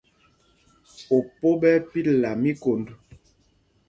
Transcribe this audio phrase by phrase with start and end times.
[1.15, 2.87] Opo ɓɛ́ ɛ́ pilla míkond.